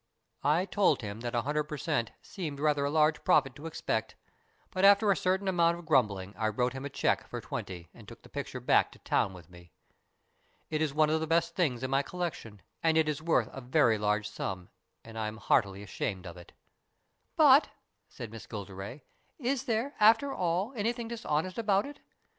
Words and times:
I 0.43 0.65
told 0.65 1.03
him 1.03 1.19
that 1.19 1.35
a 1.35 1.43
hundred 1.43 1.65
per 1.65 1.77
cent, 1.77 2.09
seemed 2.23 2.59
rather 2.59 2.83
a 2.85 2.89
large 2.89 3.23
profit 3.23 3.53
to 3.53 3.67
expect, 3.67 4.15
but 4.71 4.83
after 4.83 5.11
a 5.11 5.15
certain 5.15 5.47
amount 5.47 5.77
of 5.77 5.85
grumbling 5.85 6.33
I 6.39 6.47
wrote 6.47 6.73
him 6.73 6.83
a 6.85 6.89
cheque 6.89 7.27
for 7.27 7.39
twenty 7.39 7.87
and 7.93 8.07
took 8.07 8.23
the 8.23 8.27
picture 8.29 8.59
back 8.59 8.91
to 8.93 8.97
town 9.05 9.31
with 9.31 9.47
me. 9.47 9.73
It 10.71 10.81
is 10.81 10.91
one 10.91 11.11
of 11.11 11.19
the 11.19 11.27
best 11.27 11.53
things 11.53 11.83
in 11.83 11.91
my 11.91 12.01
collection 12.01 12.63
and 12.81 12.97
it 12.97 13.07
is 13.07 13.21
worth 13.21 13.47
a 13.53 13.61
very 13.61 13.99
large 13.99 14.27
sum, 14.27 14.69
and 15.03 15.19
I 15.19 15.27
am 15.27 15.37
heartily 15.37 15.83
ashamed 15.83 16.25
of 16.25 16.35
it."" 16.35 16.53
But," 17.37 17.69
said 18.09 18.31
Miss 18.31 18.47
Gilderay," 18.47 19.01
is 19.51 19.65
there, 19.65 19.93
after 19.99 20.33
all, 20.33 20.73
any 20.75 20.93
thing 20.93 21.09
dishonest 21.09 21.59
about 21.59 21.85
it? 21.85 21.99